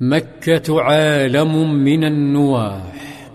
مكة 0.00 0.82
عالم 0.82 1.74
من 1.84 2.04
النواح. 2.04 3.30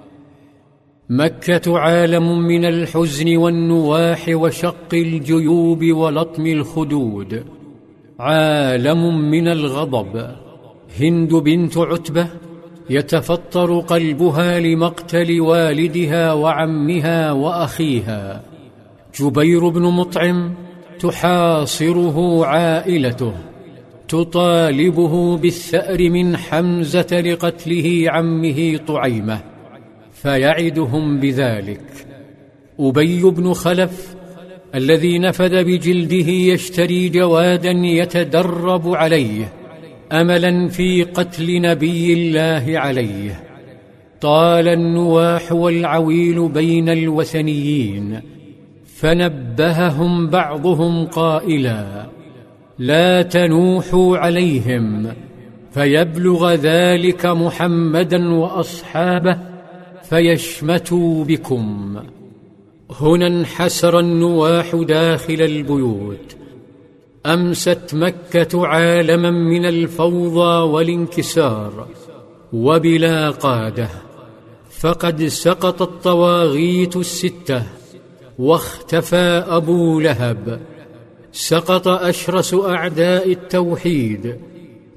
مكة 1.10 1.80
عالم 1.80 2.40
من 2.40 2.65
الحزن 2.65 3.37
والنواح 3.37 4.26
وشق 4.29 4.94
الجيوب 4.94 5.86
ولطم 5.86 6.46
الخدود. 6.46 7.46
عالم 8.20 9.32
من 9.32 9.47
الغضب. 9.47 10.36
هند 11.00 11.34
بنت 11.34 11.78
عتبة 11.78 12.28
يتفطر 12.89 13.80
قلبها 13.80 14.59
لمقتل 14.59 15.41
والدها 15.41 16.34
وعمها 16.34 17.32
وأخيها. 17.32 18.41
جبير 19.20 19.70
بن 19.70 19.82
مطعم 19.82 20.54
تحاصره 21.00 22.46
عائلته. 22.46 23.50
تطالبه 24.12 25.38
بالثأر 25.38 26.09
من 26.09 26.38
حمزة 26.38 27.21
لقتله 27.21 28.04
عمه 28.07 28.80
طعيمة 28.88 29.41
فيعدهم 30.13 31.20
بذلك. 31.20 32.08
أبي 32.80 33.23
بن 33.23 33.54
خلف 33.54 34.16
الذي 34.76 35.20
نفذ 35.20 35.63
بجلده 35.63 36.32
يشتري 36.32 37.09
جوادا 37.09 37.71
يتدرب 37.71 38.95
عليه 38.95 39.54
املا 40.12 40.68
في 40.68 41.04
قتل 41.04 41.62
نبي 41.62 42.13
الله 42.13 42.80
عليه. 42.80 43.43
طال 44.21 44.68
النواح 44.68 45.52
والعويل 45.52 46.49
بين 46.49 46.90
الوثنيين 46.90 48.21
فنبههم 48.85 50.27
بعضهم 50.27 51.05
قائلا 51.05 52.05
لا 52.81 53.21
تنوحوا 53.21 54.17
عليهم 54.17 55.13
فيبلغ 55.71 56.53
ذلك 56.53 57.26
محمدا 57.26 58.34
وأصحابه 58.34 59.38
فيشمتوا 60.04 61.26
بكم. 61.26 61.99
هنا 62.99 63.27
انحسر 63.27 63.99
النواح 63.99 64.76
داخل 64.76 65.42
البيوت. 65.42 66.36
أمست 67.26 67.90
مكة 67.94 68.68
عالما 68.68 69.32
من 69.32 69.66
الفوضى 69.66 70.72
والانكسار 70.72 71.88
وبلا 72.54 73.30
قادة. 73.30 73.90
فقد 74.80 75.24
سقط 75.24 75.82
الطواغيت 75.82 76.96
الستة 76.96 77.64
واختفى 78.40 79.44
أبو 79.48 80.00
لهب. 80.00 80.71
سقط 81.32 81.88
أشرس 81.88 82.54
أعداء 82.54 83.32
التوحيد 83.32 84.38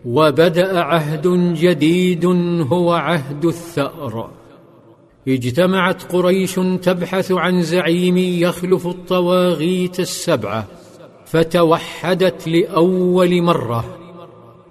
وبدأ 0.04 0.80
عهد 0.80 1.54
جديد 1.54 2.24
هو 2.72 2.92
عهد 2.92 3.44
الثأر. 3.44 4.30
اجتمعت 5.28 6.12
قريش 6.12 6.54
تبحث 6.82 7.32
عن 7.32 7.62
زعيم 7.62 8.16
يخلف 8.16 8.86
الطواغيت 8.86 10.00
السبعه 10.00 10.66
فتوحدت 11.26 12.48
لأول 12.48 13.42
مرة. 13.42 13.84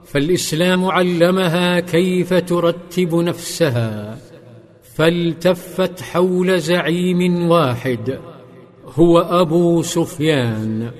فالإسلام 0.06 0.86
علمها 0.86 1.80
كيف 1.80 2.34
ترتب 2.34 3.16
نفسها. 3.16 4.18
فالتفت 4.96 6.02
حول 6.02 6.60
زعيم 6.60 7.50
واحد 7.50 8.20
هو 8.96 9.20
أبو 9.20 9.82
سفيان. 9.82 10.92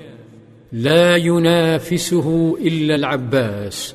لا 0.74 1.16
ينافسه 1.16 2.56
إلا 2.60 2.94
العباس 2.94 3.94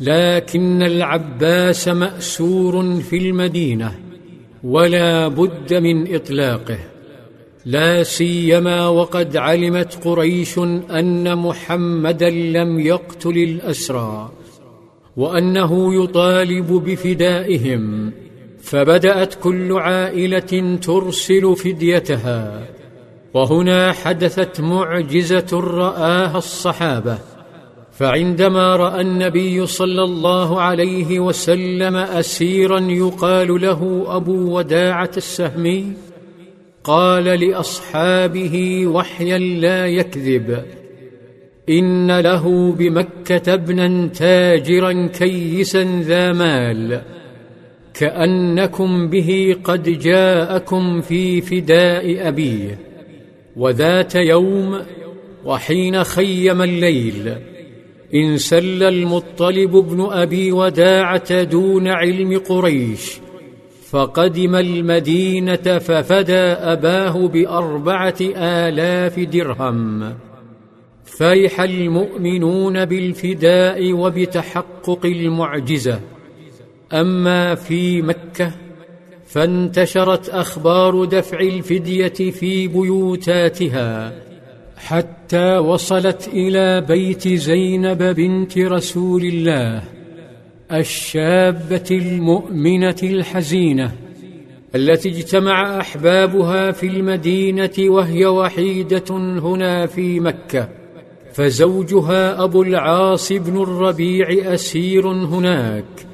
لكن 0.00 0.82
العباس 0.82 1.88
مأسور 1.88 3.00
في 3.00 3.16
المدينة 3.16 3.98
ولا 4.64 5.28
بد 5.28 5.74
من 5.74 6.14
إطلاقه. 6.14 6.78
لا 7.66 8.02
سيما 8.02 8.88
وقد 8.88 9.36
علمت 9.36 10.04
قريش 10.04 10.58
أن 10.90 11.38
محمدا 11.38 12.30
لم 12.30 12.80
يقتل 12.80 13.38
الأسرى 13.38 14.32
وأنه 15.16 16.04
يطالب 16.04 16.72
بفدائهم 16.72 18.12
فبدأت 18.60 19.34
كل 19.34 19.72
عائلة 19.72 20.78
ترسل 20.82 21.56
فديتها. 21.56 22.66
وهنا 23.34 23.92
حدثت 23.92 24.60
معجزة 24.60 25.60
رآها 25.60 26.38
الصحابة 26.38 27.18
فعندما 27.92 28.76
رأى 28.76 29.00
النبي 29.00 29.66
صلى 29.66 30.02
الله 30.02 30.60
عليه 30.60 31.20
وسلم 31.20 31.96
اسيرا 31.96 32.80
يقال 32.80 33.60
له 33.60 34.04
أبو 34.16 34.58
وداعة 34.58 35.10
السهمي 35.16 35.92
قال 36.84 37.24
لأصحابه 37.24 38.86
وحيا 38.86 39.38
لا 39.38 39.86
يكذب 39.86 40.64
إن 41.68 42.20
له 42.20 42.72
بمكة 42.72 43.54
ابنا 43.54 44.06
تاجرا 44.06 45.06
كيسا 45.06 46.02
ذا 46.02 46.32
مال 46.32 47.02
كأنكم 47.94 49.08
به 49.08 49.56
قد 49.64 49.82
جاءكم 49.82 51.00
في 51.00 51.40
فداء 51.40 52.28
أبيه. 52.28 52.91
وذات 53.56 54.14
يوم 54.14 54.78
وحين 55.44 56.04
خيم 56.04 56.62
الليل 56.62 57.34
انسل 58.14 58.82
المطلب 58.82 59.70
بن 59.70 60.08
أبي 60.10 60.52
وداعة 60.52 61.42
دون 61.42 61.88
علم 61.88 62.38
قريش 62.38 63.20
فقدم 63.92 64.54
المدينة 64.54 65.78
ففدى 65.78 66.42
أباه 66.72 67.28
بأربعة 67.28 68.14
آلاف 68.36 69.20
درهم. 69.20 70.14
فرح 71.04 71.60
المؤمنون 71.60 72.84
بالفداء 72.84 73.92
وبتحقق 73.92 75.06
المعجزة. 75.06 76.00
أما 76.92 77.54
في 77.54 78.02
مكة 78.02 78.52
فانتشرت 79.32 80.28
أخبار 80.28 81.04
دفع 81.04 81.40
الفدية 81.40 82.08
في 82.08 82.68
بيوتاتها 82.68 84.12
حتى 84.76 85.58
وصلت 85.58 86.28
إلى 86.32 86.80
بيت 86.80 87.28
زينب 87.28 88.02
بنت 88.02 88.58
رسول 88.58 89.24
الله 89.24 89.82
الشابة 90.72 91.84
المؤمنة 91.90 92.96
الحزينة 93.02 93.92
التي 94.74 95.08
اجتمع 95.08 95.80
أحبابها 95.80 96.70
في 96.70 96.86
المدينة 96.86 97.74
وهي 97.78 98.26
وحيدة 98.26 99.10
هنا 99.16 99.86
في 99.86 100.20
مكة 100.20 100.68
فزوجها 101.32 102.44
أبو 102.44 102.62
العاص 102.62 103.32
بن 103.32 103.62
الربيع 103.62 104.54
أسير 104.54 105.08
هناك. 105.08 106.11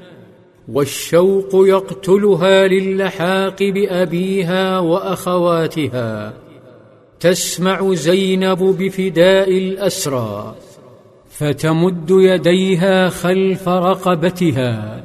والشوق 0.69 1.51
يقتلها 1.55 2.69
للحاق 2.69 3.63
بأبيها 3.63 4.79
وأخواتها. 4.79 6.33
تسمع 7.21 7.95
زينب 7.95 8.59
بفداء 8.59 9.59
الأسرى 9.59 10.55
فتمد 11.31 12.11
يديها 12.11 13.09
خلف 13.09 13.69
رقبتها 13.69 15.05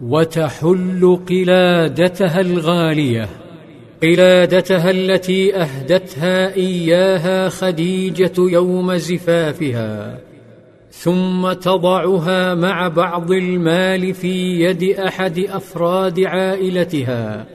وتحل 0.00 1.20
قلادتها 1.28 2.40
الغالية. 2.40 3.28
قلادتها 4.02 4.90
التي 4.90 5.56
أهدتها 5.56 6.54
إياها 6.54 7.48
خديجة 7.48 8.32
يوم 8.38 8.96
زفافها. 8.96 10.29
ثم 10.90 11.52
تضعها 11.52 12.54
مع 12.54 12.88
بعض 12.88 13.32
المال 13.32 14.14
في 14.14 14.60
يد 14.60 14.82
أحد 14.82 15.38
أفراد 15.38 16.20
عائلتها 16.20 17.46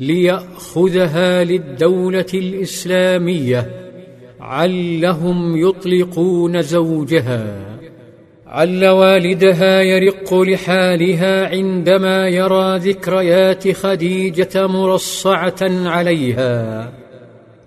ليأخذها 0.00 1.44
للدولة 1.44 2.26
الإسلامية 2.34 3.70
علهم 4.40 5.68
يطلقون 5.68 6.62
زوجها. 6.62 7.60
عل 8.46 8.86
والدها 8.86 9.80
يرق 9.80 10.34
لحالها 10.34 11.48
عندما 11.48 12.28
يرى 12.28 12.78
ذكريات 12.78 13.72
خديجة 13.72 14.66
مرصعة 14.66 15.56
عليها. 15.62 16.92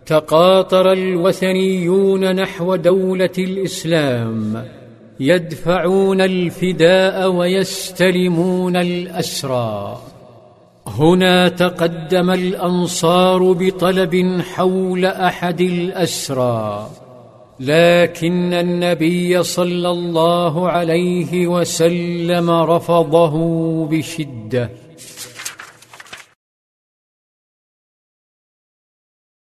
تقاطر 0.05 0.91
الوثنيون 0.91 2.35
نحو 2.35 2.75
دولة 2.75 3.33
الإسلام. 3.38 4.65
يدفعون 5.19 6.21
الفداء 6.21 7.31
ويستلمون 7.31 8.75
الأسرى. 8.75 10.01
هنا 10.87 11.49
تقدم 11.49 12.31
الأنصار 12.31 13.51
بطلب 13.51 14.41
حول 14.53 15.05
أحد 15.05 15.61
الأسرى. 15.61 16.89
لكن 17.59 18.53
النبي 18.53 19.43
صلى 19.43 19.89
الله 19.89 20.69
عليه 20.69 21.47
وسلم 21.47 22.49
رفضه 22.51 23.35
بشدة. 23.85 24.69